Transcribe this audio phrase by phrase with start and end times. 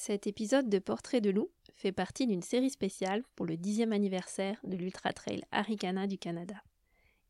[0.00, 4.56] Cet épisode de Portrait de loup fait partie d'une série spéciale pour le dixième anniversaire
[4.62, 6.54] de l'Ultra Trail Arikana du Canada.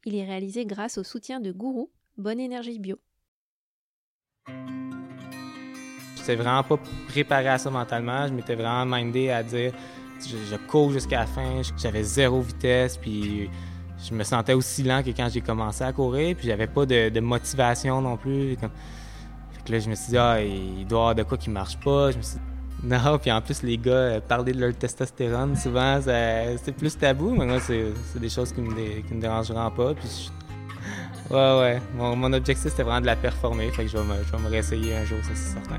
[0.05, 2.99] Il est réalisé grâce au soutien de Gourou, Bonne Énergie Bio.
[4.49, 4.53] Je
[6.19, 6.79] n'étais vraiment pas
[7.09, 8.29] préparé à ça mentalement.
[8.29, 9.73] Je m'étais vraiment mindé à dire
[10.21, 11.63] je, cours jusqu'à la fin.
[11.79, 13.49] J'avais zéro vitesse, puis
[13.97, 17.19] je me sentais aussi lent que quand j'ai commencé à courir, puis j'avais pas de,
[17.21, 18.59] motivation non plus.
[19.71, 22.11] Là, je me suis dit, ah, il doit y avoir de quoi qui marche pas.
[22.11, 22.19] Je
[22.89, 27.31] non, puis en plus, les gars, euh, parler de leur testostérone, souvent, c'est plus tabou,
[27.31, 29.95] mais moi, c'est des choses qui me, me dérangeront pas.
[29.95, 30.31] Puis
[31.31, 31.83] Ouais, ouais.
[31.95, 34.49] Mon, objectif, c'était vraiment de la performer, fait que je vais me, je vais me
[34.49, 35.79] réessayer un jour, ça, c'est certain.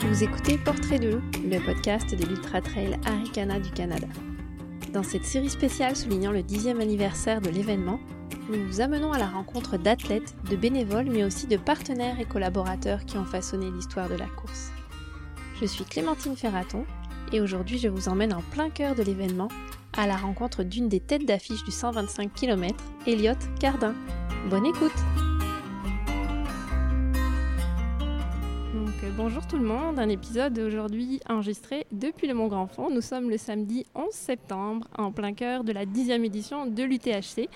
[0.00, 4.08] Vous écoutez Portrait de loup, le podcast de l'Ultra Trail Arikana du Canada.
[4.92, 8.00] Dans cette série spéciale soulignant le dixième anniversaire de l'événement,
[8.48, 13.04] nous vous amenons à la rencontre d'athlètes, de bénévoles, mais aussi de partenaires et collaborateurs
[13.04, 14.72] qui ont façonné l'histoire de la course.
[15.60, 16.84] Je suis Clémentine Ferraton
[17.32, 19.48] et aujourd'hui je vous emmène en plein cœur de l'événement
[19.96, 22.74] à la rencontre d'une des têtes d'affiche du 125 km,
[23.06, 23.94] Elliot Cardin.
[24.48, 25.29] Bonne écoute
[29.22, 32.88] bonjour tout le monde, un épisode aujourd'hui enregistré depuis le Mont Grand Fond.
[32.90, 37.50] Nous sommes le samedi 11 septembre en plein cœur de la 10e édition de l'UTHC.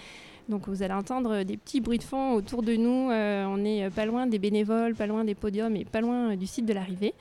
[0.50, 3.10] Donc vous allez entendre des petits bruits de fond autour de nous.
[3.10, 6.46] Euh, on est pas loin des bénévoles, pas loin des podiums et pas loin du
[6.46, 7.14] site de l'arrivée.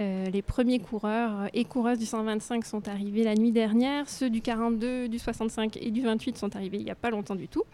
[0.00, 4.08] Euh, les premiers coureurs et coureuses du 125 sont arrivés la nuit dernière.
[4.08, 7.34] Ceux du 42, du 65 et du 28 sont arrivés il n'y a pas longtemps
[7.34, 7.64] du tout.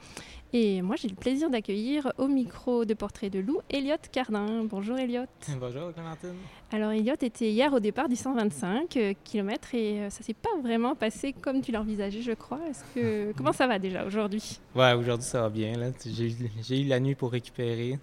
[0.54, 4.64] Et moi, j'ai le plaisir d'accueillir au micro de Portrait de loup Elliot Cardin.
[4.64, 5.26] Bonjour Elliot.
[5.60, 6.36] Bonjour Clémentine.
[6.72, 10.48] Alors Elliot était hier au départ du 125 euh, km et euh, ça s'est pas
[10.62, 12.60] vraiment passé comme tu l'envisageais, je crois.
[12.70, 14.58] Est-ce que comment ça va déjà aujourd'hui?
[14.74, 15.92] Ouais, aujourd'hui ça va bien.
[16.62, 17.98] J'ai eu la nuit pour récupérer,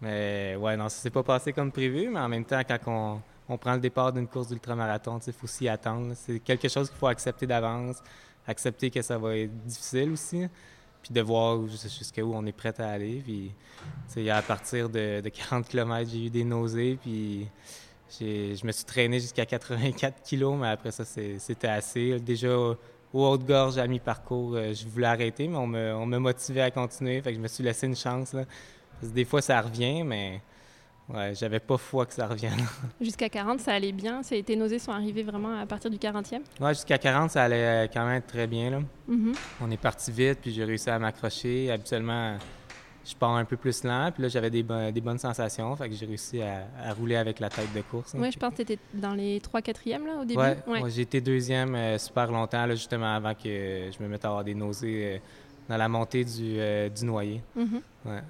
[0.00, 2.08] mais ouais, non, ça s'est pas passé comme prévu.
[2.08, 3.20] Mais en même temps, quand on,
[3.52, 6.12] on prend le départ d'une course d'ultramarathon, il faut s'y attendre.
[6.14, 7.96] C'est quelque chose qu'il faut accepter d'avance,
[8.46, 10.46] accepter que ça va être difficile aussi
[11.02, 13.22] puis de voir jusqu'à où on est prêt à aller.
[13.24, 17.46] Puis, à partir de, 40 km, j'ai eu des nausées, puis
[18.18, 22.18] je me suis traîné jusqu'à 84 kg, mais après ça, c'était assez.
[22.20, 22.56] Déjà,
[23.12, 26.70] au haute-gorge, à mi-parcours, euh, je voulais arrêter, mais on me, on me motivait à
[26.70, 28.36] continuer, fait que je me suis laissé une chance.
[29.02, 30.40] des fois, ça revient, mais
[31.12, 32.66] Ouais, j'avais pas foi que ça revienne.
[33.00, 34.20] Jusqu'à 40, ça allait bien?
[34.22, 36.40] Tes nausées sont arrivées vraiment à partir du 40e?
[36.60, 38.70] Oui, jusqu'à 40, ça allait quand même très bien.
[38.70, 38.80] Là.
[39.08, 39.34] Mm-hmm.
[39.62, 41.70] On est parti vite, puis j'ai réussi à m'accrocher.
[41.70, 42.36] Habituellement,
[43.04, 45.74] je pars un peu plus lent, puis là, j'avais des, des, bonnes sensations.
[45.74, 48.14] Fait que j'ai réussi à, rouler avec la tête de course.
[48.16, 50.40] Oui, je pense que tu étais dans les 3-4e là, au début?
[50.66, 50.90] Oui, ouais.
[50.90, 54.44] j'ai été deuxième euh, super longtemps, là, justement avant que je me mette à avoir
[54.44, 55.18] des nausées euh,
[55.68, 57.42] dans la montée du, euh, du noyer.
[57.56, 58.20] Mm-hmm.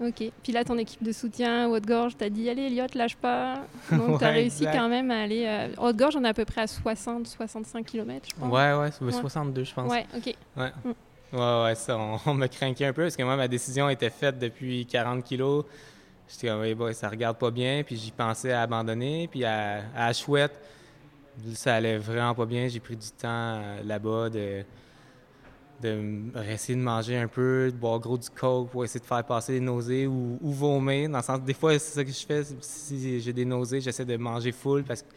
[0.00, 0.32] Ok.
[0.42, 3.62] Puis là, ton équipe de soutien, Haute-Gorge, t'as dit Allez, Elliot, lâche pas.
[3.92, 5.44] Donc, tu as réussi quand même à aller.
[5.46, 5.68] Euh...
[5.78, 8.52] Haute-Gorge, on est à peu près à 60-65 km, je pense.
[8.52, 9.90] Ouais, ouais, 62, je pense.
[9.90, 10.34] Ouais, ok.
[10.56, 10.72] Ouais.
[10.84, 10.92] Mm.
[11.32, 14.38] Ouais, ouais, ça, on, me craquait un peu parce que moi, ma décision était faite
[14.38, 15.64] depuis 40 kilos.
[16.28, 17.82] J'étais comme, oui, ça regarde pas bien.
[17.84, 19.28] Puis j'y pensais à abandonner.
[19.30, 20.58] Puis à, à Chouette,
[21.54, 22.68] ça allait vraiment pas bien.
[22.68, 24.64] J'ai pris du temps euh, là-bas de
[25.80, 29.24] de essayer de manger un peu, de boire gros du coke pour essayer de faire
[29.24, 31.08] passer les nausées ou, vomir.
[31.08, 32.42] Dans le sens, des fois, c'est ça que je fais.
[32.60, 35.08] Si j'ai des nausées, j'essaie de manger full parce que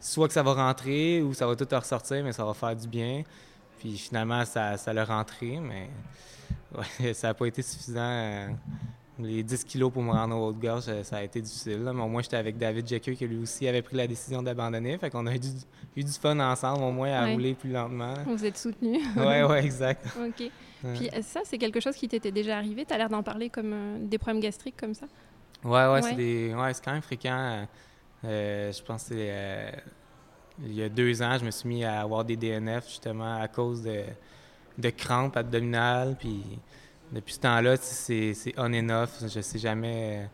[0.00, 2.86] soit que ça va rentrer ou ça va tout ressortir, mais ça va faire du
[2.86, 3.22] bien.
[3.78, 5.90] Puis finalement, ça, ça l'a rentré, mais
[7.14, 8.48] ça n'a pas été suffisant.
[9.18, 11.78] Les 10 kilos pour me rendre au Haute-Gorge, euh, ça a été difficile.
[11.78, 14.98] Mais au moins, j'étais avec David Jekyll qui lui aussi avait pris la décision d'abandonner.
[14.98, 15.48] Fait qu'on a eu du,
[15.96, 18.14] du, fun ensemble, au moins, à rouler plus lentement.
[18.26, 19.02] Vous êtes soutenus.
[19.16, 20.06] oui, oui, exact.
[20.18, 20.50] OK.
[20.94, 22.84] Puis euh, ça, c'est quelque chose qui t'était déjà arrivé?
[22.84, 25.06] Tu as l'air d'en parler comme euh, des problèmes gastriques comme ça?
[25.64, 26.74] Oui, ouais, ouais.
[26.74, 27.66] c'est quand même fréquent.
[28.22, 29.72] je pense que
[30.64, 33.48] il y a deux ans, je me suis mis à avoir des DNF justement à
[33.48, 34.02] cause de,
[34.78, 36.16] de crampes abdominales.
[36.18, 36.42] Puis
[37.12, 39.22] depuis ce temps-là, c'est on and off.
[39.22, 40.26] Je sais jamais euh,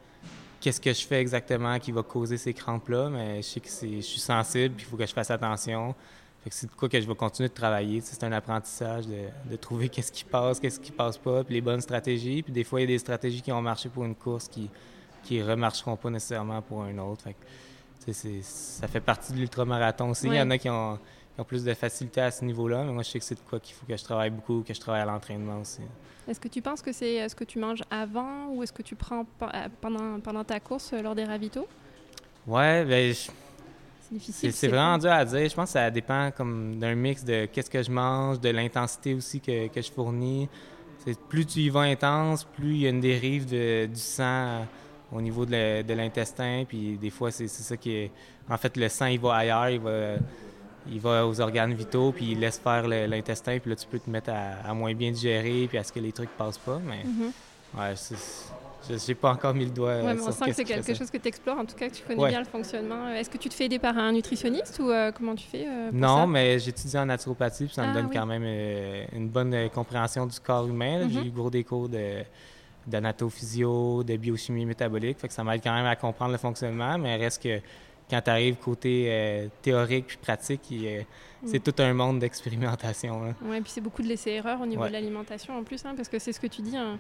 [0.60, 4.01] qu'est-ce que je fais exactement qui va causer ces crampes-là, mais je sais que je
[4.01, 5.95] suis sensible, il faut que je fasse attention.
[6.51, 8.01] c'est de quoi que je vais continuer de travailler.
[8.01, 11.80] C'est un apprentissage de, trouver qu'est-ce qui passe, qu'est-ce qui passe pas, puis les bonnes
[11.80, 12.42] stratégies.
[12.42, 14.68] Puis des fois, il y a des stratégies qui ont marché pour une course qui
[15.22, 17.25] qui remarcheront pas nécessairement pour un autre.
[18.07, 20.27] ça fait partie de l'ultramarathon aussi.
[20.27, 20.98] Il y en a qui ont,
[21.34, 23.40] qui ont, plus de facilité à ce niveau-là, mais moi, je sais que c'est de
[23.48, 25.82] quoi qu'il faut que je travaille beaucoup, que je travaille à l'entraînement aussi.
[26.28, 28.94] Est-ce que tu penses que c'est ce que tu manges avant ou est-ce que tu
[28.94, 31.66] prends euh, pendant, pendant ta course euh, lors des ravitaux?
[32.46, 33.32] Ouais, ben, c'est
[34.12, 34.52] difficile.
[34.52, 35.48] C'est vraiment dur à dire.
[35.48, 39.14] Je pense que ça dépend comme d'un mix de qu'est-ce que je mange, de l'intensité
[39.14, 40.48] aussi que, que, je fournis.
[41.28, 44.64] Plus tu y vas intense, plus il y a une dérive de, du sang
[45.10, 46.64] au niveau de l'intestin.
[46.68, 48.10] Puis des fois, c'est ça qui est.
[48.48, 50.16] En fait, le sang, il va ailleurs, il va,
[50.90, 53.58] il va aux organes vitaux, puis il laisse faire l'intestin.
[53.58, 56.12] Puis là, tu peux te mettre à, moins bien digérer, puis à ce que les
[56.12, 56.80] trucs passent pas.
[56.84, 57.80] Mais mm-hmm.
[57.80, 57.94] ouais,
[58.88, 59.96] je n'ai pas encore mis le doigt.
[59.96, 61.94] Ouais, mais on sent que c'est quelque chose que tu explores, en tout cas que
[61.94, 63.08] tu connais bien le fonctionnement.
[63.08, 65.90] Est-ce que tu te fais aider par un nutritionniste ou euh, comment tu fais euh,
[65.92, 69.70] Non, mais j'étudie en naturopathie, puis ça me ah donne quand même euh, une bonne
[69.70, 71.08] compréhension du corps humain.
[71.08, 71.26] J'ai mhm.
[71.26, 72.22] eu gros des cours de
[72.84, 77.14] d'anatophysio, de biochimie métabolique, fait que ça m'aide quand même à comprendre le fonctionnement, mais
[77.14, 77.60] reste que
[78.12, 81.06] quand tu arrives côté théorique puis pratique, il,
[81.47, 83.34] c'est tout un monde d'expérimentation.
[83.42, 86.18] Oui, puis c'est beaucoup de laisser-erreur au niveau de l'alimentation en plus, hein, parce que
[86.18, 86.98] c'est ce que tu dis, un,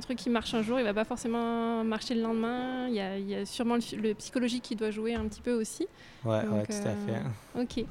[0.00, 2.88] truc qui marche un jour, il va pas forcément marcher le lendemain.
[2.88, 5.86] Il y a, sûrement le, psychologique qui doit jouer un petit peu aussi.
[6.24, 7.56] Oui, ouais, tout à fait.
[7.56, 7.84] Euh, ok.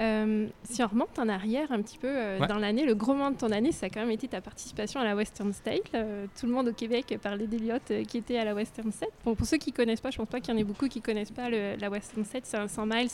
[0.00, 3.30] Euh, si on remonte en arrière un petit peu euh, dans l'année, le gros moment
[3.30, 5.90] de ton année, ça a quand même été ta participation à la Western State.
[5.92, 9.12] tout le monde au Québec parlait d'Eliott qui était à la Western State.
[9.22, 10.98] pour ceux qui ne connaissent pas, je pense pas qu'il y en ait beaucoup qui
[10.98, 12.46] ne connaissent pas la Western State.
[12.46, 13.08] C'est un 100 miles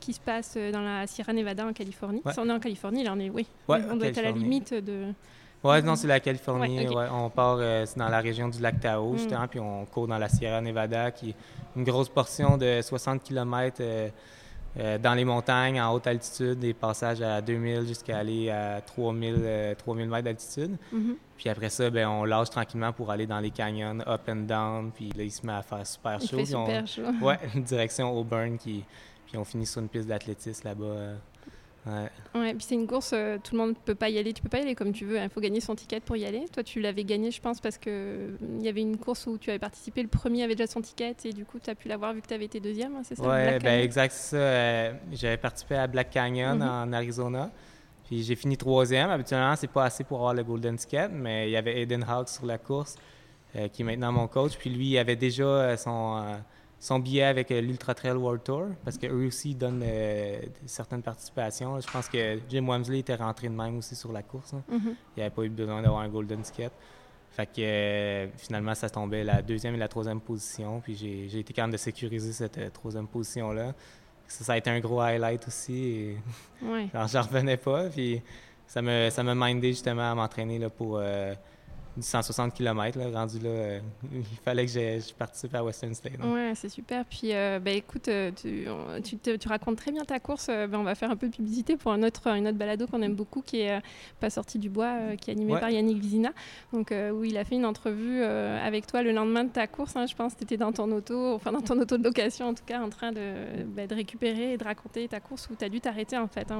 [0.00, 2.22] qui se passe dans la Sierra Nevada en Californie.
[2.32, 4.72] Si on est en Californie, là on est, oui, on doit être à la limite
[4.72, 5.12] de...
[5.64, 6.86] Oui, non, c'est la Californie.
[7.12, 9.18] on part euh, dans la région du lac Tahoe, mm.
[9.18, 11.34] justement, puis on court dans la Sierra Nevada, qui est
[11.74, 14.08] une grosse portion de 60 km euh,
[14.76, 20.06] dans les montagnes, en haute altitude, des passages à 2000 jusqu'à aller à 3000, 3000
[20.06, 20.76] euh, mètres d'altitude.
[20.92, 21.14] Mm-hmm.
[21.36, 24.90] Puis après ça, ben, on lâche tranquillement pour aller dans les canyons, up and down.
[24.92, 26.36] Puis là, il se met à faire super chaud.
[26.38, 27.02] Fait super chaud.
[27.22, 28.84] Ouais, direction Auburn, qui...
[29.26, 31.14] puis on finit sur une piste d'athlétisme là-bas.
[31.86, 32.40] Euh, ouais.
[32.40, 32.54] ouais.
[32.54, 34.32] puis c'est une course, tout le monde ne peut pas y aller.
[34.32, 35.18] Tu peux pas y aller comme tu veux.
[35.18, 36.46] Il faut gagner son ticket pour y aller.
[36.52, 39.58] Toi, tu l'avais gagné, je pense, parce qu'il y avait une course où tu avais
[39.58, 40.02] participé.
[40.02, 42.26] Le premier avait déjà son ticket et du coup, tu as pu l'avoir vu que
[42.26, 43.22] tu avais été deuxième, hein, c'est ça?
[43.22, 44.92] Oui, ben exact, ça.
[45.12, 46.62] J'avais participé à Black Canyon mhm.
[46.62, 47.50] en Arizona.
[48.06, 49.10] Puis j'ai fini troisième.
[49.10, 52.28] Habituellement, c'est pas assez pour avoir le Golden Ticket, mais il y avait Aiden Hawks
[52.28, 52.96] sur la course,
[53.56, 54.56] euh, qui est maintenant mon coach.
[54.56, 56.36] Puis lui, il avait déjà euh, son, euh,
[56.78, 59.84] son billet avec l'Ultra Trail World Tour, parce qu'eux aussi donnent
[60.66, 61.80] certaines participations.
[61.80, 64.54] Je pense que Jim Wamsley était rentré de même aussi sur la course.
[64.54, 64.62] Hein.
[64.70, 64.94] Mm-hmm.
[65.16, 66.70] Il n'avait pas eu besoin d'avoir un Golden Ticket.
[67.30, 70.80] Fait que finalement, ça tombait la deuxième et la troisième position.
[70.80, 73.74] Puis j'ai été capable de sécuriser cette troisième position-là.
[74.26, 76.14] Ça, a été un gros highlight aussi.
[76.62, 76.88] Ouais.
[76.94, 77.84] j'en revenais pas.
[77.90, 78.22] Puis
[78.66, 81.00] ça me, ça m'a mindé justement à m'entraîner pour,
[81.98, 83.80] euh, 160 km, là, rendu là, euh,
[84.12, 86.12] il fallait que je participe à Western State.
[86.22, 87.04] Oui, c'est super.
[87.04, 90.48] Puis, euh, ben, écoute, euh, tu, tu, tu, racontes très bien ta course.
[90.48, 93.02] Ben, on va faire un peu de publicité pour un autre, une autre balado qu'on
[93.02, 93.80] aime beaucoup, qui est
[94.20, 96.30] Pas sorti du bois, qui est animé par Yannick Vizina.
[96.72, 99.96] Donc, où il a fait une entrevue avec toi le lendemain de ta course.
[99.96, 100.06] Hein.
[100.06, 102.54] je pense que tu étais dans ton auto, enfin dans ton auto de location en
[102.54, 105.64] tout cas, en train de, ben, de récupérer et de raconter ta course où tu
[105.64, 106.58] as dû t'arrêter en fait, hein,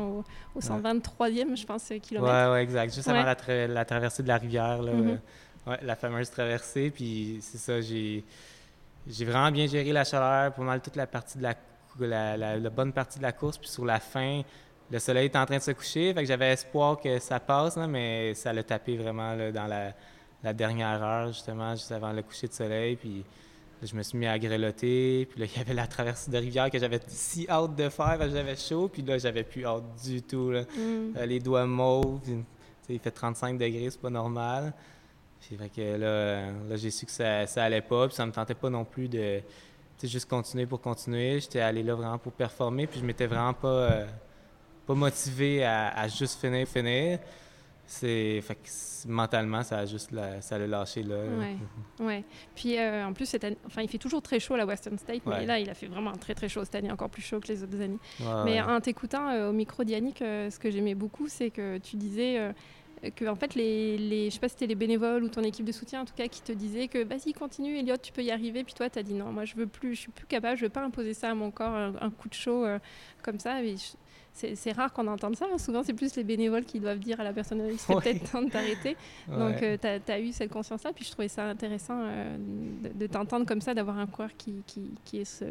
[0.55, 2.47] au, 123e, je pense, kilomètre.
[2.49, 2.95] Oui, ouais, exact.
[2.95, 4.83] Juste avant la, traversée de la rivière.
[4.83, 5.19] Là, mm-hmm.
[5.67, 6.91] Ouais, la fameuse traversée.
[6.91, 8.25] Puis c'est ça, j'ai,
[9.07, 12.93] j'ai vraiment bien géré la chaleur pour mal toute la partie de la, la, bonne
[12.93, 13.59] partie de la course.
[13.59, 14.43] Puis sur la fin,
[14.91, 16.15] le soleil était en train de se coucher.
[16.15, 21.03] Fait que j'avais espoir que ça passe, mais ça l'a tapé vraiment dans la, dernière
[21.03, 22.95] heure, justement, juste avant le coucher de soleil.
[22.95, 23.25] Puis
[23.83, 25.27] je me suis mis à grelotter.
[25.27, 28.19] Puis là, il y avait la traversée de rivière que j'avais si hâte de faire.
[28.31, 28.89] J'avais chaud.
[28.89, 30.53] Puis là, j'avais plus hâte du tout.
[30.53, 31.17] Mm.
[31.17, 32.21] Euh, les doigts mauves.
[32.89, 34.73] Il fait 35 degrés, c'est pas normal.
[35.49, 38.33] C'est vrai que là, là j'ai su que ça, ça allait pas, puis ça me
[38.33, 39.41] tentait pas non plus de
[40.03, 41.41] juste continuer pour continuer.
[41.41, 44.07] J'étais allé là vraiment pour performer, puis je m'étais vraiment pas, euh,
[44.87, 47.19] pas motivé à, juste finir, finir.
[47.89, 50.11] C'est fait que mentalement ça a juste
[50.41, 51.19] ça l'a lâché là.
[51.19, 51.57] Ouais.
[52.05, 52.25] ouais.
[52.57, 54.99] Puis euh, en plus cette année, enfin il fait toujours très chaud à la Western
[54.99, 57.39] State, mais là il a fait vraiment très très chaud cette année, encore plus chaud
[57.39, 58.01] que les autres années.
[58.45, 62.53] mais en t'écoutant euh, au micro d'Yannick, ce que j'aimais beaucoup, c'est que tu disais
[63.15, 65.67] que en fait les, les je sais pas si c'était les bénévoles ou ton équipe
[65.67, 68.31] de soutien en tout cas qui te disaient que vas-y continue Elliot tu peux y
[68.31, 70.57] arriver puis toi tu as dit non moi je veux plus je suis plus capable
[70.57, 72.79] je veux pas imposer ça à mon corps un, coup de chaud euh,
[73.23, 73.61] comme ça
[74.55, 75.47] c'est rare qu'on entende ça.
[75.51, 75.59] Hein.
[75.59, 78.43] Souvent, c'est plus les bénévoles qui doivent dire à la personne il serait peut-être temps
[78.43, 78.97] de t'arrêter.
[79.29, 80.93] Donc, euh, tu as, eu cette conscience-là.
[80.93, 82.37] Puis, je trouvais ça intéressant euh,
[82.95, 85.45] de, t'entendre comme ça, d'avoir un coureur qui, qui, qui est ce,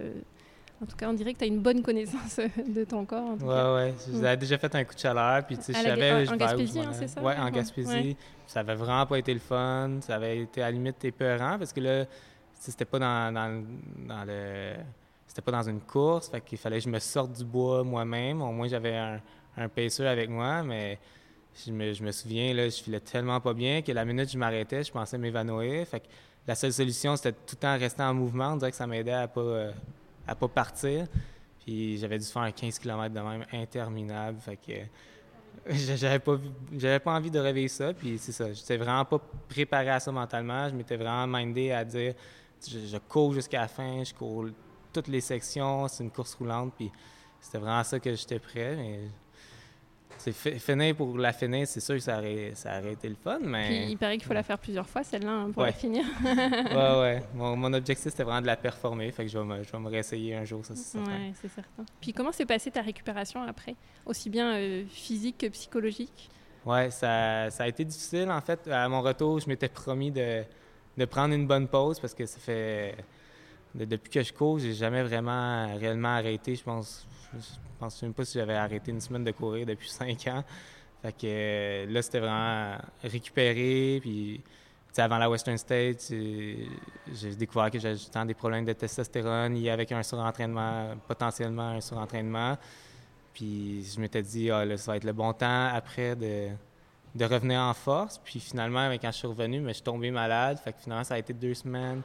[0.82, 3.29] en tout cas, on dirait que tu as une bonne connaissance euh, de ton corps.
[3.29, 3.94] En tout ouais, ouais.
[4.12, 6.27] J'avais déjà fait un coup de chaleur, puis tu sais, je savais.
[6.27, 7.22] En, en Gaspésie, hein, c'est ça?
[7.22, 8.17] Ouais, en Gaspésie.
[8.46, 9.98] Ça avait vraiment pas été le fun.
[10.01, 12.05] Ça avait été à la limite épeurant parce que là,
[12.53, 14.74] c'était pas dans, dans, le.
[15.27, 18.41] C'était pas dans une course, fait qu'il fallait que je me sorte du bois moi-même.
[18.41, 19.20] Au moins, j'avais un,
[19.58, 19.70] un
[20.05, 21.00] avec moi, mais
[21.65, 24.34] je me, je me, souviens, là, je filais tellement pas bien que la minute où
[24.34, 25.88] je m'arrêtais, je pensais m'évanouir.
[25.88, 26.08] Fait que
[26.48, 28.53] la seule solution, c'était tout le temps rester en mouvement.
[28.53, 29.41] On dirait que ça m'aidait à pas.
[29.41, 29.72] Euh,
[30.27, 31.08] à pas partir.
[31.63, 34.39] Puis j'avais dû faire 15 km de même interminable.
[34.39, 34.74] Fait que
[35.96, 36.38] j'avais pas,
[37.03, 37.94] pas envie de réveiller ça.
[37.94, 40.70] Puis c'est ça, j'étais vraiment pas préparé à ça mentalement.
[40.70, 42.13] Je m'étais vraiment mindé à dire,
[42.67, 44.46] je, cours jusqu'à la fin, je cours
[44.94, 46.89] toutes les sections, c'est une course roulante, puis
[47.41, 49.10] c'était vraiment ça que j'étais prêt.
[50.17, 53.39] C'est finir pour la finir, c'est sûr que ça aurait, ça aurait été le fun,
[53.41, 53.67] mais...
[53.67, 56.05] Puis il paraît qu'il faut la faire plusieurs fois, celle-là, hein, pour la finir.
[56.24, 57.24] ouais, ouais.
[57.34, 59.89] Mon, objectif, c'était vraiment de la performer, fait que je vais me, je vais me
[59.89, 61.12] réessayer un jour, ça, c'est certain.
[61.12, 61.86] Ouais, c'est certain.
[62.01, 66.29] Puis comment s'est passée ta récupération après, aussi bien euh, physique que psychologique?
[66.65, 68.67] Ouais, ça, ça, a été difficile, en fait.
[68.67, 70.43] À mon retour, je m'étais promis de,
[70.98, 72.95] de prendre une bonne pause, parce que ça fait...
[73.75, 78.25] depuis que je cours, j'ai jamais vraiment réellement arrêté, je pense je pense même pas
[78.25, 80.44] si j'avais arrêté une semaine de courir depuis cinq ans.
[81.01, 84.00] Fait que euh, là, c'était vraiment récupérer.
[84.01, 84.41] Puis,
[84.98, 89.91] avant la Western State, j'ai découvert que j'avais tant des problèmes de testostérone liés avec
[89.91, 92.58] un surentraînement, potentiellement un surentraînement.
[93.34, 96.48] Puis, je m'étais dit, ah, ça va être le bon temps après de,
[97.13, 98.22] de revenir en force.
[98.24, 100.58] Puis, finalement, quand je suis revenu, mais je suis tombé malade.
[100.63, 102.01] Fait que finalement, ça a été deux semaines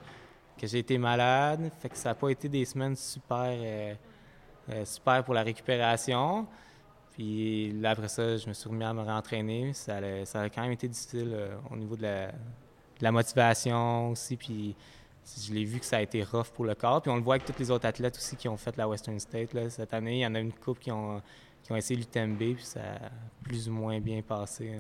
[0.61, 1.71] que j'ai été malade.
[1.81, 3.49] Fait que ça n'a pas été des semaines super.
[3.49, 3.95] Euh,
[4.73, 6.47] euh, super pour la récupération.
[7.13, 9.73] Puis là, après ça, je me suis remis à me rentraîner.
[9.73, 12.07] Ça, a, quand même été difficile euh, au niveau de
[13.01, 14.37] la, motivation aussi.
[14.37, 14.77] Puis
[15.43, 17.03] je l'ai vu que ça a été rough pour le corps.
[17.03, 19.19] Puis on le voit avec tous les autres athlètes aussi qui ont fait la Western
[19.19, 19.55] State.
[19.55, 19.69] Là.
[19.71, 21.21] Cette année, il y en a une couple qui ont,
[21.63, 23.11] qui ont essayé l'UTMB, puis ça a
[23.43, 24.77] plus ou moins bien passé.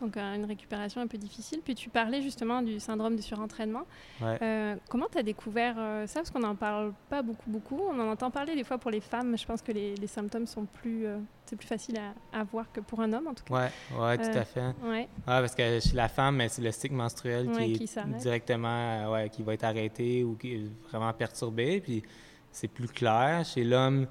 [0.00, 1.60] Donc une récupération un peu difficile.
[1.64, 3.86] Puis tu parlais justement du syndrome de surentraînement.
[4.22, 6.20] Euh, comment tu as découvert euh, ça?
[6.20, 7.80] Parce qu'on n'en parle pas beaucoup, beaucoup.
[7.90, 9.36] On en entend parler des fois pour les femmes.
[9.38, 12.00] Je pense que les, symptômes sont plus, euh, c'est plus facile
[12.32, 13.70] à, voir que pour un homme en tout cas.
[13.92, 14.74] Oui, ouais, tout à fait.
[14.82, 15.08] Ouais.
[15.24, 19.54] parce que chez la femme, c'est le cycle menstruel qui, qui est directement, qui va
[19.54, 21.80] être arrêté ou qui est vraiment perturbé.
[21.80, 22.02] Puis
[22.50, 23.44] c'est plus clair.
[23.44, 24.06] Chez l'homme,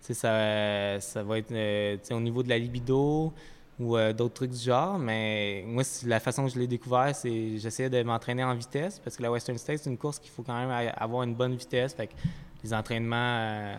[0.00, 3.32] ça, ça va être au niveau de la libido
[3.78, 4.98] ou euh, d'autres trucs du genre.
[4.98, 9.16] Mais moi, la façon que je l'ai découvert, c'est j'essayais de m'entraîner en vitesse parce
[9.16, 11.96] que la Western States, c'est une course qu'il faut quand même avoir une bonne vitesse.
[12.62, 13.76] Les entraînements euh,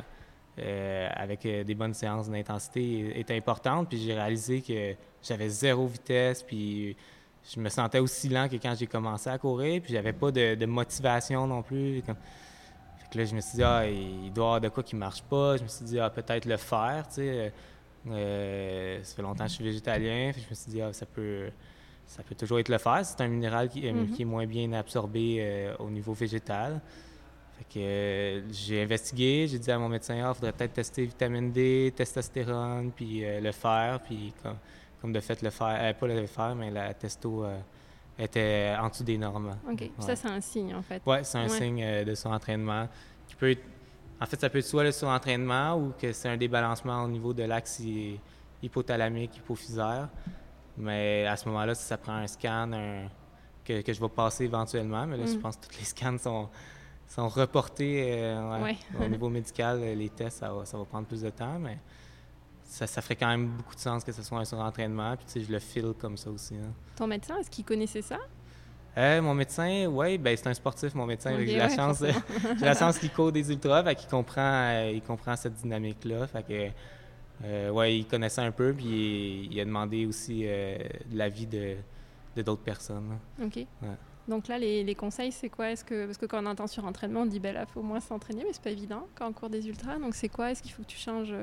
[0.59, 3.89] euh, avec des bonnes séances d'intensité étaient importantes.
[3.89, 6.43] Puis j'ai réalisé que j'avais zéro vitesse.
[6.43, 6.95] Puis
[7.53, 9.81] je me sentais aussi lent que quand j'ai commencé à courir.
[9.81, 12.01] Puis j'avais pas de, motivation non plus.
[12.01, 12.13] Fait
[13.11, 15.23] que là, je me suis dit, ah, il doit y avoir de quoi qui marche
[15.23, 15.57] pas.
[15.57, 17.53] Je me suis dit, ah, peut-être le faire, tu sais
[18.11, 21.49] euh, ça fait longtemps que je suis végétalien, je me suis dit, ah, ça, peut,
[22.05, 23.01] ça peut toujours être le fer.
[23.03, 24.11] C'est un minéral qui, mhm.
[24.11, 26.81] qui, est moins bien absorbé euh, au niveau végétal.
[27.57, 31.05] Fait que euh, j'ai investigué, j'ai dit à mon médecin, ah, il faudrait peut-être tester
[31.05, 34.33] vitamine D, testostérone, puis le fer, puis
[35.01, 37.45] comme, de fait, le fer, pas le fer, mais la testo
[38.17, 39.55] était en dessous des normes.
[39.71, 39.89] OK.
[39.99, 41.01] Ça, c'est un signe, en fait.
[41.05, 42.87] Oui, c'est un signe de son entraînement
[43.27, 43.63] qui peut être
[44.19, 47.33] en fait, ça peut être soit le surentraînement ou que c'est un débalancement au niveau
[47.33, 47.81] de l'axe
[48.61, 50.09] hypothalamique, hypophysaire.
[50.77, 53.07] Mais à ce moment-là, si ça prend un scan
[53.63, 55.41] que, je vais passer éventuellement, mais là, je mm.
[55.41, 56.49] pense que tous les scans sont,
[57.07, 59.81] sont reportés euh, au niveau médical.
[59.81, 61.77] Les tests, ça va, prendre plus de temps, mais
[62.63, 65.15] ça, ferait quand même beaucoup de sens que ce soit un surentraînement.
[65.17, 66.55] Puis, tu sais, je le file comme ça aussi.
[66.55, 66.73] Hein.
[66.95, 68.19] Ton médecin, est-ce qu'il connaissait ça?
[68.97, 71.37] Euh, mon médecin, oui, ben, c'est un sportif, mon médecin.
[71.37, 72.01] j'ai la chance,
[72.59, 76.27] j'ai la chance qu'il court des ultras, fait qu'il comprend, euh, il comprend cette dynamique-là.
[76.27, 76.69] Fait que,
[77.43, 80.45] euh, ouais, il connaissait un peu, puis il, a demandé aussi
[81.11, 81.75] l'avis de,
[82.37, 83.17] d'autres personnes.
[83.43, 83.65] OK.
[84.27, 85.71] Donc là, les, conseils, c'est quoi?
[85.71, 87.83] Est-ce que parce que quand on entend sur entraînement, on dit ben là, faut au
[87.83, 89.99] moins s'entraîner, mais c'est pas évident quand on court des ultras.
[89.99, 90.51] Donc c'est quoi?
[90.51, 91.35] Est-ce qu'il faut que tu changes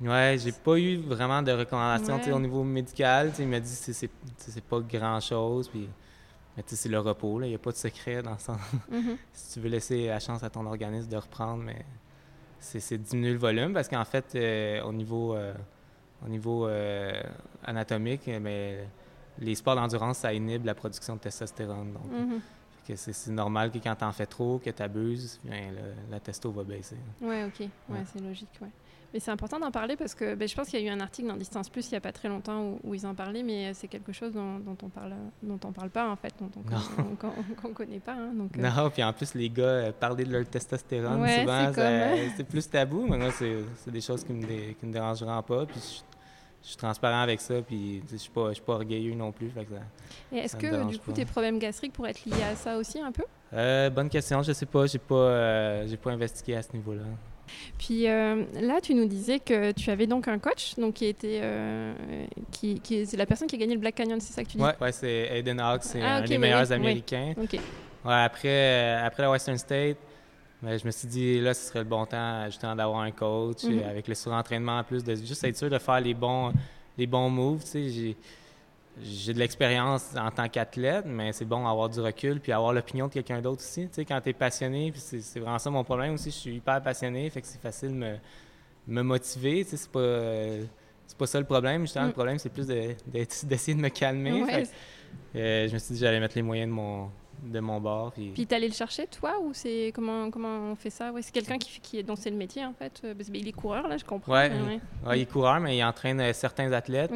[0.00, 3.32] Ouais, j'ai pas eu vraiment de recommandations au niveau médical.
[3.38, 5.88] il m'a dit que c'est, c'est pas grand chose, puis
[6.56, 8.58] mais tu sais, c'est le repos, il n'y a pas de secret dans le sens.
[8.90, 9.16] Mm-hmm.
[9.32, 11.84] si tu veux laisser la chance à ton organisme de reprendre, mais
[12.58, 15.52] c'est diminuer le volume parce qu'en fait, euh, au niveau, euh,
[16.24, 17.20] au niveau euh,
[17.64, 18.86] anatomique, mais
[19.38, 21.94] les sports d'endurance, ça inhibe la production de testostérone.
[21.94, 22.96] Donc, mm-hmm.
[22.96, 25.72] c'est normal que quand tu en fais trop, que tu abuses, bien,
[26.10, 26.98] la testo va baisser.
[27.20, 27.60] Oui, OK.
[27.88, 28.50] Ouais, c'est logique.
[28.60, 28.68] Ouais.
[29.12, 31.00] Mais c'est important d'en parler parce que ben, je pense qu'il y a eu un
[31.00, 33.74] article dans Distance Plus il n'y a pas très longtemps où, ils en parlaient, mais
[33.74, 37.74] c'est quelque chose dont, on parle, dont on parle pas en fait, dont on ne
[37.74, 38.12] connaît pas.
[38.12, 38.62] Hein, donc, euh.
[38.62, 41.72] Non, puis en plus les gars euh, parler de leur testostérone souvent
[42.36, 45.66] c'est plus tabou, mais moi c'est des choses qui me, qui me dérangeront pas.
[45.66, 46.02] Puis
[46.62, 49.50] je, suis transparent avec ça, puis je suis pas, je suis pas orgueilleux non plus.
[50.32, 53.24] est-ce que du coup tes problèmes gastriques pourraient être liés à ça aussi un peu?
[53.52, 57.02] Euh, Bonne question, je sais pas, j'ai pas, j'ai pas investigué à ce niveau-là.
[57.78, 61.40] Puis euh, là, tu nous disais que tu avais donc un coach, donc qui était,
[61.42, 61.94] euh,
[62.50, 64.56] qui, qui c'est la personne qui a gagné le Black Canyon, c'est ça que tu
[64.56, 64.62] dis?
[64.62, 67.34] Ouais, ouais c'est Aiden Hawks, c'est ah, un des meilleurs Américains.
[67.36, 67.58] Ouais.
[68.04, 69.96] après, euh, après la Western State,
[70.62, 73.64] ben, je me suis dit là, ce serait le bon temps justement d'avoir un coach
[73.64, 73.82] mhm.
[73.88, 76.52] avec le surentraînement en plus, de juste être sûr de faire les bons,
[76.96, 77.64] les bons moves.
[77.64, 78.16] Tu sais,
[79.00, 83.08] j'ai de l'expérience en tant qu'athlète, mais c'est bon d'avoir du recul puis avoir l'opinion
[83.08, 83.88] de quelqu'un d'autre aussi.
[83.88, 86.54] Tu sais, quand tu es passionné, puis c'est vraiment ça mon problème aussi, je suis
[86.56, 88.16] hyper passionné, fait que c'est facile de me,
[88.88, 89.64] me motiver.
[89.64, 91.82] Tu sais, c'est pas, pas ça le problème.
[91.82, 92.14] Justement, le Mm.
[92.14, 92.66] problème, c'est plus
[93.06, 94.42] d'essayer de, me calmer.
[94.42, 94.52] Ouais.
[94.52, 97.10] Fait que, euh, je me suis dit que j'allais mettre les moyens de mon,
[97.42, 98.12] de mon bord.
[98.12, 101.12] Puis, Puis t'es allé le chercher, toi, ou c'est comment comment on fait ça?
[101.12, 103.00] Ouais, c'est quelqu'un qui, qui est dont c'est le métier en fait.
[103.04, 104.32] Euh, parce ben, il est coureur là, je comprends.
[104.32, 104.50] Ouais.
[105.06, 107.10] ouais, il est coureur, mais il entraîne euh, certains athlètes.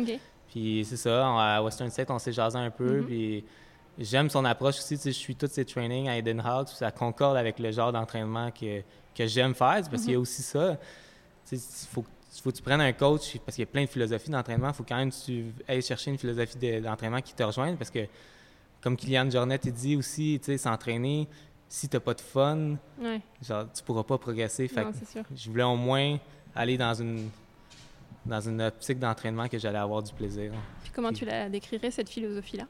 [0.57, 3.01] Puis c'est ça, on- à Western State, on s'est jasé un peu.
[3.01, 3.05] Mhm.
[3.05, 3.45] Puis
[3.99, 4.97] j'aime son approche aussi.
[4.97, 7.93] Tu sais, je suis tous ses trainings à Eden puis ça concorde avec le genre
[7.93, 8.81] d'entraînement que,
[9.15, 9.83] que j'aime faire.
[9.91, 10.79] Parce qu'il y a aussi ça.
[11.47, 12.05] Tu sais, il faut,
[12.43, 14.69] faut que tu prennes un coach, parce qu'il y a plein de philosophies d'entraînement.
[14.69, 17.77] Il faut quand même que tu ailles chercher une philosophie de- d'entraînement qui te rejoigne.
[17.77, 18.07] Parce que,
[18.81, 21.29] comme Kylian Jornet il dit aussi, tu sais, s'entraîner,
[21.69, 23.21] si tu n'as pas de fun, Ouais.
[23.47, 24.69] genre, tu pourras pas progresser.
[24.69, 25.23] Fait Non, que c'est sûr.
[25.35, 26.17] je voulais au moins
[26.55, 27.29] aller dans une,
[28.27, 30.53] dans une optique d'entraînement que j'allais avoir du plaisir.
[30.83, 32.65] Puis comment tu la décrirais cette philosophie là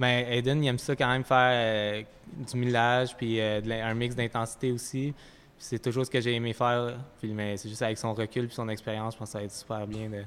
[0.00, 2.02] Ben, Aiden, il aime ça quand même faire euh,
[2.50, 5.12] du millage, puis euh, de la- un mix d'intensité aussi.
[5.58, 6.96] C'est toujours ce que j'ai aimé faire.
[7.20, 9.44] Puis, mais c'est juste avec son recul puis son expérience, je pense que ça va
[9.44, 10.22] être super bien de,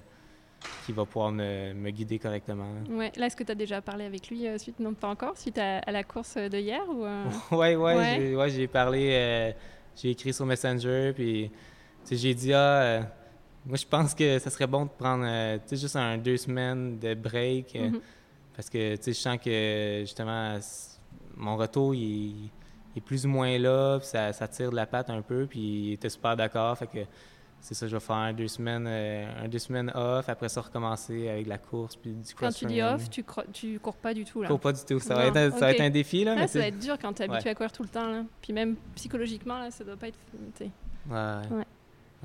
[0.86, 2.70] qu'il va pouvoir me, me guider correctement.
[2.90, 3.12] Ouais.
[3.18, 4.80] Là, est-ce que tu as déjà parlé avec lui euh, suite?
[4.80, 8.50] Non pas encore suite à, à la course de hier ou euh, ouais, ouais, Ouais.
[8.50, 9.54] j'ai ouais, parlé,
[9.96, 11.52] j'ai écrit sur Messenger, puis
[12.10, 13.02] j'ai dit, ah,
[13.66, 17.14] moi je pense que ça serait bon de prendre, euh, juste un deux semaines de
[17.14, 18.00] break, euh, Mhm.
[18.56, 20.58] parce que, je sens que, justement,
[21.38, 22.52] mon retour, il, il
[22.98, 25.60] est plus ou moins là, puis ça, ça tire de la patte un peu, puis
[25.60, 27.00] il était super d'accord, fait que
[27.60, 30.62] c'est ça, je vais faire un deux semaines, euh, un deux semaines off, après ça
[30.62, 34.24] recommencer avec la course, puis du quand tu dis off, tu, tu cours pas du
[34.24, 35.74] tout là Je cours pas du tout, ça, Non, va être, un- ça va ok.
[35.74, 37.52] être un défi, là, Ah, mais ça va être dur quand tu es habitué Ouais.
[37.52, 38.24] à courir tout le temps là.
[38.42, 40.20] Puis même psychologiquement là, ça doit pas être.
[41.10, 41.58] Ouais.
[41.58, 41.64] Ouais.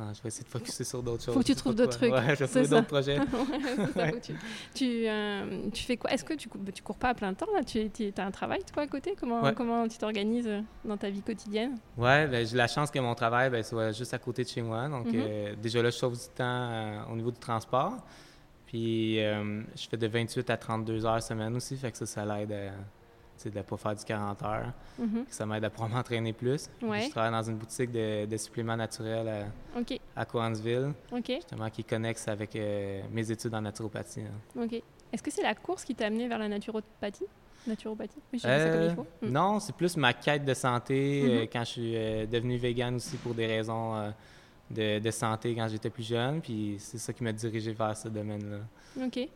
[0.03, 1.35] Ah, je vais essayer de focuser sur d'autres choses.
[1.35, 2.11] Faut que tu trouves d'autres trucs.
[2.11, 3.19] Ouais, je vais d'autres projets.
[3.21, 3.27] Ouais,
[3.63, 4.11] c'est ça, Ouais.
[4.13, 4.33] faut que tu,
[4.75, 6.11] tu, euh, tu fais quoi?
[6.13, 7.63] Est-ce que tu, cou- tu cours pas à plein temps là?
[7.63, 9.15] Tu as un travail toi à côté?
[9.21, 9.53] Comment, Ouais.
[9.55, 10.49] comment tu t'organises
[10.85, 11.77] dans ta vie quotidienne?
[11.99, 14.63] Ouais, ben, j'ai la chance que mon travail ben, soit juste à côté de chez
[14.63, 14.89] moi.
[14.89, 15.13] Donc, Mhm.
[15.17, 17.97] euh, déjà là, je sauve du temps euh, au niveau du transport.
[18.67, 21.77] Puis, je fais de 28 à 32 heures semaine aussi.
[21.77, 22.71] Fait que ça, ça l'aide à
[23.49, 24.73] de ne pas faire du 40 heures.
[24.99, 25.25] Mhm.
[25.31, 26.69] Ça m'aide à pouvoir m'entraîner plus.
[26.83, 27.03] Ouais.
[27.03, 31.71] Je travaille dans une boutique de, de suppléments naturels à, Ok, à Cowansville, ok, justement,
[31.71, 34.21] qui connecte avec euh, mes études en naturopathie.
[34.21, 34.63] hein.
[34.65, 34.83] ok.
[35.13, 37.25] Est-ce que c'est la course qui t'a amené vers la naturopathie?
[37.67, 38.19] Naturopathie?
[38.33, 39.07] Oui, comme Euh, il faut.
[39.27, 39.31] Mm.
[39.33, 41.31] Non, c'est plus ma quête de santé Mhm.
[41.31, 41.93] euh, quand je suis
[42.29, 44.13] devenu vegan aussi pour des raisons
[44.71, 46.41] de, de santé quand j'étais plus jeune.
[46.41, 49.05] Puis c'est ça qui m'a dirigé vers ce domaine-là.
[49.05, 49.29] Ok.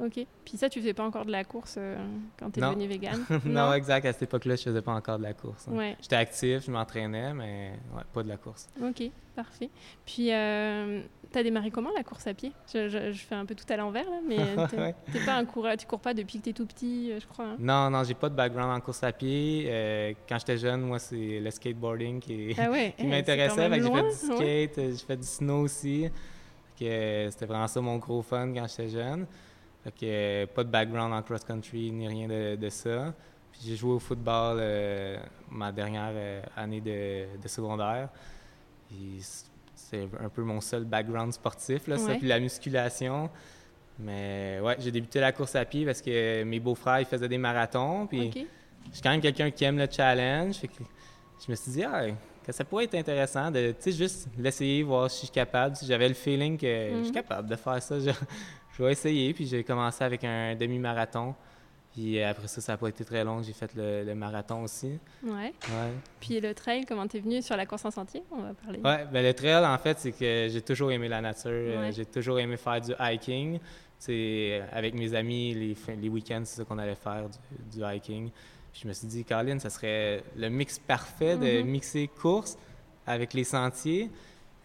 [0.00, 0.24] Ok.
[0.44, 1.96] Puis ça, tu faisais pas encore de la course euh,
[2.38, 2.70] quand t'es Non.
[2.72, 4.04] devenu vegan non, exact.
[4.04, 5.66] À cette époque-là, je faisais pas encore de la course.
[5.68, 5.74] hein.
[5.76, 5.96] Ouais.
[6.00, 8.68] J'étais actif, je m'entraînais, mais ouais, pas de la course.
[8.80, 9.02] Ok,
[9.34, 9.68] parfait.
[10.06, 12.52] Puis, euh, t'as démarré comment la course à pied?
[12.72, 14.36] Je, je- je fais un peu tout à l'envers là, mais
[15.12, 17.46] t'es pas un coureur, tu cours pas depuis que t'es tout petit, euh, je crois.
[17.46, 17.56] hein?
[17.58, 19.64] Non, non, j'ai pas de background en course à pied.
[19.68, 22.94] Euh, quand j'étais jeune, moi, c'est le skateboarding qui, Ah ouais.
[22.98, 23.68] qui m'intéressait.
[23.68, 26.08] J'ai fait du skate, j'ai fait du snow aussi.
[26.76, 29.26] C'était vraiment ça mon gros fun quand j'étais jeune.
[29.88, 33.14] Fait que euh, pas de background en cross-country ni rien de, de ça.
[33.52, 35.18] Puis j'ai joué au football euh,
[35.50, 38.10] ma dernière euh, année de, de secondaire.
[38.88, 39.20] Puis
[39.74, 42.18] c'est un peu mon seul background sportif, là, ça, Ouais.
[42.18, 43.30] puis la musculation.
[43.98, 47.38] Mais ouais, j'ai débuté la course à pied parce que mes beaux-frères ils faisaient des
[47.38, 48.06] marathons.
[48.06, 50.56] Puis je suis quand même quelqu'un qui aime le challenge.
[50.56, 50.74] Fait que
[51.44, 52.02] je me suis dit, ah,
[52.44, 55.76] que ça pourrait être intéressant de tu sais, juste l'essayer, voir si je suis capable.
[55.76, 57.04] Si J'avais le feeling que je Mhm.
[57.04, 57.98] suis capable de faire ça.
[57.98, 58.10] Je,
[58.78, 59.34] je vais essayer.
[59.34, 61.34] Puis j'ai commencé avec un demi-marathon.
[61.92, 63.42] Puis après ça, ça n'a pas été très long.
[63.42, 64.98] J'ai fait le, le marathon aussi.
[65.24, 65.32] Ouais.
[65.68, 65.92] Ouais.
[66.20, 68.22] Puis le trail, comment t'es venu sur la course en sentier?
[68.30, 68.78] On va parler.
[68.84, 71.50] Ouais, ben le trail, en fait, c'est que j'ai toujours aimé la nature.
[71.50, 71.92] Euh, Ouais.
[71.92, 73.58] J'ai toujours aimé faire du hiking.
[73.98, 77.28] C'est avec mes amis, les, les week-ends, c'est ça qu'on allait faire,
[77.70, 78.30] du, du hiking.
[78.70, 81.66] Puis je me suis dit, Colin, ça serait le mix parfait de Mhm.
[81.68, 82.56] mixer course
[83.06, 84.08] avec les sentiers.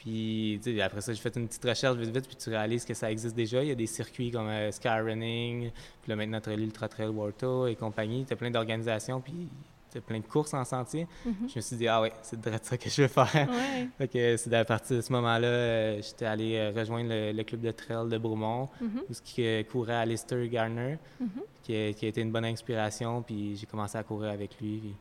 [0.03, 3.09] Puis après ça, j'ai fait une petite recherche vite vite, puis tu réalises que ça
[3.09, 3.63] existe déjà.
[3.63, 7.67] Il y a des circuits comme euh, Skyrunning, puis là maintenant, l'Ultra Trail World Tour
[7.69, 8.25] et compagnie.
[8.25, 9.47] Tu as plein d'organisations, puis
[9.91, 11.07] tu as plein de courses en sentier.
[11.25, 11.47] Mhm.
[11.47, 13.29] Je me suis dit, ah ouais, c'est de ça que je veux faire.
[13.49, 13.87] Ouais.
[13.97, 17.43] Fait que c'est à partir de ce moment-là, euh, j'étais allé euh, rejoindre le, le
[17.43, 19.03] club de trail de Bromont, Mhm.
[19.09, 21.29] où ce qui euh, courait à Lister Garner, Mhm.
[21.63, 24.79] qui, a, qui a été une bonne inspiration, puis j'ai commencé à courir avec lui.
[24.79, 24.95] puis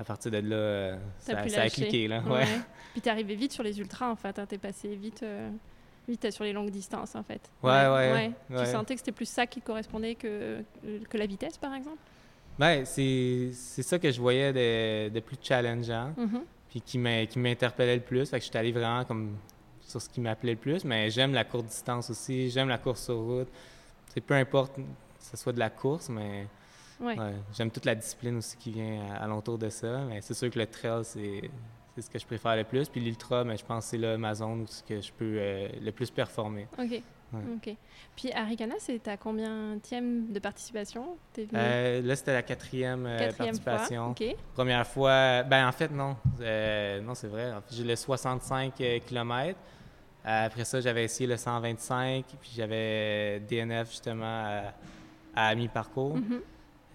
[0.00, 2.08] à partir de là, euh, ça, a cliqué.
[2.08, 2.22] Là.
[2.22, 2.38] Ouais.
[2.38, 2.46] Ouais.
[2.92, 4.38] Puis t'es arrivé vite sur les ultras en fait.
[4.38, 4.46] hein.
[4.46, 5.50] T'es passé vite, euh,
[6.08, 7.40] vite sur les longues distances en fait.
[7.62, 8.64] Ouais, ouais, Tu ouais.
[8.66, 10.62] sentais que c'était plus ça qui correspondait que,
[11.08, 11.98] que la vitesse par exemple?
[12.58, 16.42] Ben, c'est ça que je voyais de, de plus challengeant, Mhm.
[16.70, 18.28] puis qui m'in- qui m'interpellait le plus.
[18.30, 19.36] Fait que j'étais allé vraiment comme
[19.82, 23.04] sur ce qui m'appelait le plus, mais j'aime la courte distance aussi, j'aime la course
[23.04, 23.48] sur route.
[24.08, 24.72] C'est peu importe
[25.20, 26.46] ce soit de la course, mais
[27.00, 27.18] Ouais.
[27.18, 30.00] ouais, j'aime toute la discipline aussi qui vient à- alentour de ça.
[30.08, 31.50] Mais c'est sûr que le trail, c'est
[31.96, 32.88] c'est ce que je préfère le plus.
[32.88, 35.68] Puis l'ultra, mais je pense que c'est là ma zone où que je peux euh,
[35.80, 36.66] le plus performer.
[36.78, 37.02] Ok.
[37.32, 37.74] Ok.
[38.16, 41.16] Puis Arikana, c'est à combien de participation?
[41.36, 41.48] Venu?
[41.54, 43.46] Euh, là, c'était la quatrième, euh, fois.
[43.46, 44.14] participation.
[44.54, 46.16] Première fois, ben en fait, non.
[46.40, 47.52] Euh, non, c'est vrai.
[47.52, 48.74] En fait, j'ai le 65
[49.06, 49.58] km.
[50.24, 54.74] Après ça, j'avais essayé le 125, puis j'avais DNF justement à,
[55.34, 56.40] à mi-parcours, Mhm.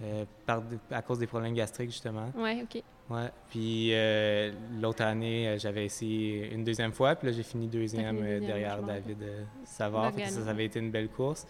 [0.03, 2.31] Euh, par- à cause des problèmes gastriques justement.
[2.35, 2.81] Ouais, ok.
[3.09, 3.29] Ouais.
[3.49, 8.17] Puis euh, l'autre année, euh, j'avais essayé une deuxième fois, puis là, j'ai fini deuxième,
[8.17, 9.17] fini deuxième, derrière David
[9.63, 10.11] Savard.
[10.13, 11.45] Fait que ça, ça avait été une belle course.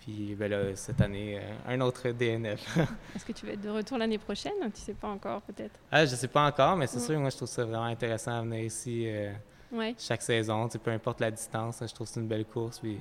[0.00, 2.78] Puis ben là, cette année, euh, un autre DNF.
[3.16, 4.52] Est-ce que tu vas être de retour l'année prochaine?
[4.74, 5.78] Tu sais pas encore, peut-être?
[5.90, 7.04] ah, je sais pas encore, mais c'est Ouais.
[7.04, 9.04] sûr, moi, je trouve ça vraiment intéressant à venir ici.
[9.06, 9.32] euh,
[9.72, 9.94] Ouais.
[9.98, 12.78] chaque saison, tu sais, peu importe la distance, je trouve que c'est une belle course.
[12.80, 12.98] Puis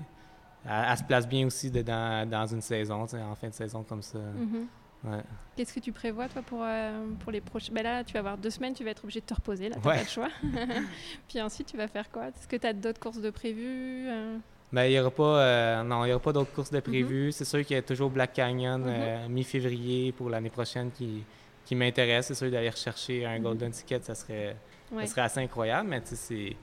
[0.65, 3.53] elle, elle se place bien aussi de- dans, une saison, tu sais, en fin de
[3.53, 4.19] saison comme ça.
[4.19, 4.67] Mhm.
[5.03, 5.21] Ouais.
[5.55, 8.37] Qu'est-ce que tu prévois, toi, pour, euh, pour les prochains ben Là, tu vas avoir
[8.37, 9.95] deux semaines, tu vas être obligé de te reposer, là, t'as Ouais.
[9.97, 10.29] pas le choix.
[11.27, 12.27] Puis ensuite, tu vas faire quoi?
[12.27, 14.37] Est-ce que tu as d'autres courses de prévues euh?
[14.71, 16.83] Ben, il n'y aura pas, euh, non, il y aura pas d'autres courses de Mhm.
[16.83, 17.31] prévues.
[17.31, 21.23] C'est sûr qu'il y a toujours Black Canyon euh, mi-février pour l'année prochaine qui,
[21.65, 22.27] qui m'intéresse.
[22.27, 23.43] C'est sûr d'aller rechercher un Mhm.
[23.43, 24.55] Golden Ticket, ça serait,
[24.91, 25.05] Ouais.
[25.05, 26.55] ça serait assez incroyable, mais tu c'est,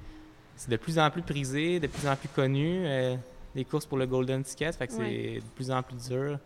[0.57, 2.85] c'est de plus en plus prisé, de plus en plus connu,
[3.55, 4.73] les courses pour le Golden Ticket.
[4.73, 4.99] Fait que Ouais.
[4.99, 6.39] c'est de plus en plus dur.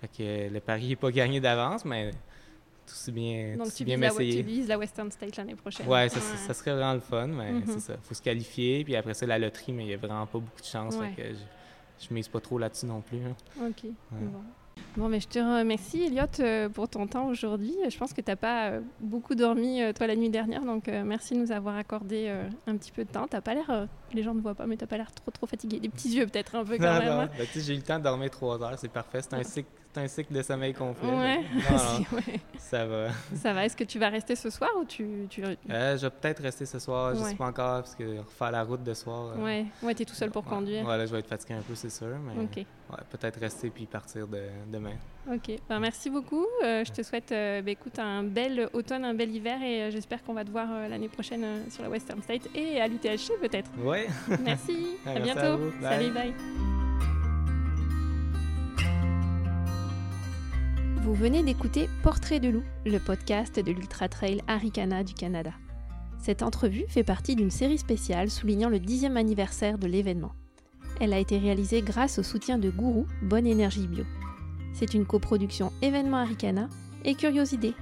[0.00, 3.96] Fait que le pari n'est pas gagné d'avance, mais tout c'est bien, Donc, tu bien
[3.96, 5.86] vises, la, tu vises la Western State l'année prochaine.
[5.88, 7.62] Ouais, ça, serait vraiment le fun, mais Mhm.
[7.66, 7.96] c'est ça.
[8.02, 10.60] faut se qualifier, puis après ça, la loterie, mais il n'y a vraiment pas beaucoup
[10.60, 10.96] de chance.
[10.96, 11.10] Ouais.
[11.14, 13.18] Fait que je, je mise pas trop là-dessus non plus.
[13.18, 13.34] hein.
[13.66, 13.90] Ok.
[14.12, 14.40] Bon.
[14.96, 17.74] Bon, mais je te remercie, Elliot, euh, pour ton temps aujourd'hui.
[17.88, 20.86] Je pense que tu n'as pas euh, beaucoup dormi, euh, toi, la nuit dernière, donc
[20.88, 22.32] merci de nous avoir accordé
[22.66, 23.26] un petit peu de temps.
[23.28, 25.78] T'as pas l'air, les gens ne voient pas, mais tu pas l'air trop, trop fatigué.
[25.78, 27.08] Des petits yeux, peut-être, un peu quand Non, même.
[27.08, 27.28] hein.
[27.36, 29.20] ben, tu j'ai eu le temps de dormir trois heures, c'est parfait.
[29.20, 31.08] C'est un cycle, c'est un cycle de sommeil complet.
[31.08, 31.38] Ouais.
[31.38, 31.76] Non,
[32.12, 32.40] non, ouais.
[32.58, 33.08] ça va.
[33.34, 33.64] Ça va.
[33.64, 35.26] Est-ce que tu vas rester ce soir ou tu.
[35.30, 35.42] tu...
[35.44, 37.30] Euh, je vais peut-être rester ce soir, je Ouais.
[37.30, 39.32] sais pas encore, parce que refaire la route de soir.
[39.36, 40.86] euh, Ouais, ouais t'es tout seul pour conduire.
[40.86, 43.70] Ouais, là, je vais être fatigué un peu, c'est sûr, mais Ok, ouais, peut-être rester
[43.70, 44.94] puis partir de, demain.
[45.32, 45.52] ok.
[45.68, 46.46] Ben, merci beaucoup.
[46.64, 50.22] Euh, je te souhaite euh, ben, écoute, un bel automne, un bel hiver et j'espère
[50.22, 53.70] qu'on va te voir l'année prochaine sur la Western State et à l'UTHC peut-être.
[53.82, 54.06] Ouais,
[54.44, 55.58] Merci, à bientôt.
[55.80, 56.77] Salut, bye.
[61.08, 65.52] Vous venez d'écouter Portrait de loup, le podcast de l'Ultra Trail Arikana du Canada.
[66.18, 70.34] Cette entrevue fait partie d'une série spéciale soulignant le 10e anniversaire de l'événement.
[71.00, 74.04] Elle a été réalisée grâce au soutien de Gourou Bonne Énergie Bio.
[74.74, 76.68] C'est une coproduction événement Arikana
[77.06, 77.72] et Curiosité.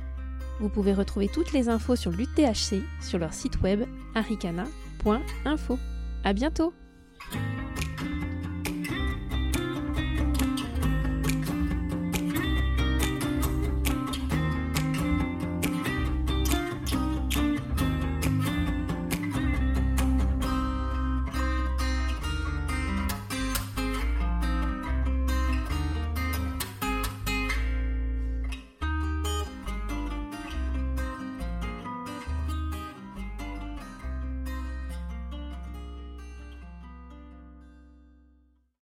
[0.61, 5.79] Vous pouvez retrouver toutes les infos sur l'UTHC sur leur site web arikana.info.
[6.23, 6.73] À bientôt!